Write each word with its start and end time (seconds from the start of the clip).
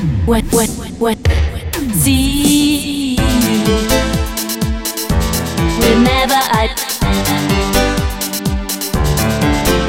When, 0.00 0.46
when, 0.46 0.70
when, 0.70 0.94
when, 0.98 1.16
see 1.92 3.16
you. 3.16 3.22
Whenever 5.78 6.40
I. 6.40 6.68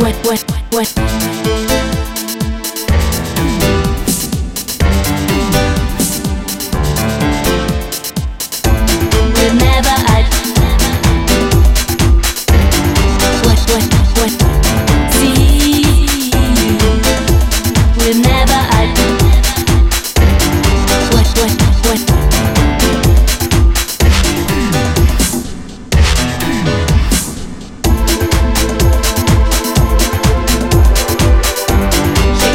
When, 0.01 0.15
when, 0.25 0.39
when, 0.73 0.85
when. 0.85 2.00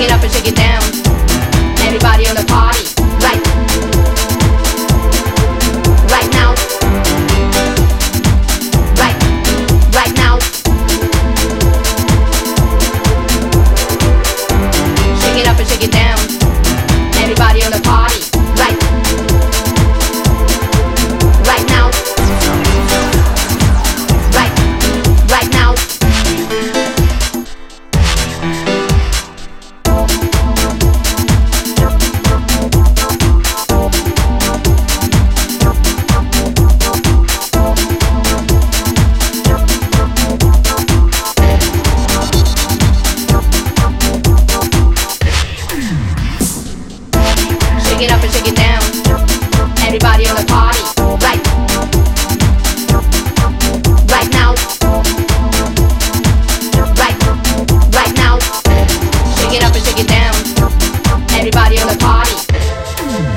it 0.06 0.12
up 0.12 0.22
and 0.22 0.32
shake 0.32 0.48
it 0.48 0.54
down. 0.54 0.85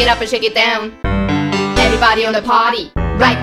Shake 0.00 0.08
it 0.08 0.12
up 0.12 0.20
and 0.22 0.30
shake 0.30 0.44
it 0.44 0.54
down. 0.54 0.96
Everybody 1.78 2.24
on 2.24 2.32
the 2.32 2.40
party, 2.40 2.90
right? 2.96 3.36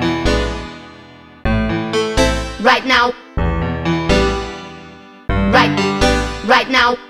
Right 2.59 2.83
now. 2.83 3.13
Right. 5.51 5.69
Right 6.47 6.67
now. 6.67 7.06